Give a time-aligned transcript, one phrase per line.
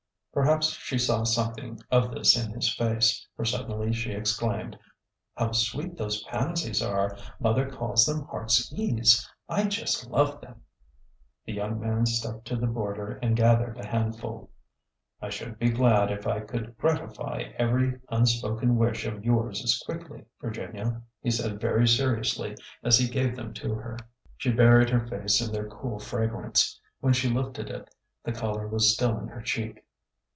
[0.33, 4.79] Perhaps she saw something of this in his face, for sud denly she exclaimed,"
[5.35, 9.29] How sweet those pansies are 1 Mother calls them heart's ease.
[9.49, 10.61] I just love them!"
[11.45, 14.51] The young man stepped to the border and gathered a handful."
[15.21, 20.23] I should be glad if I could gratify every unspoken wish of yours as quickly,
[20.39, 22.55] Virginia," he said very seriously
[22.85, 23.95] as he gave them to her.
[23.95, 23.95] 8 ORDER NO.
[23.95, 24.07] 11
[24.37, 26.79] She buried her face in their cool fragrance.
[27.01, 27.93] When she lifted it
[28.23, 29.83] the color was still in her cheek.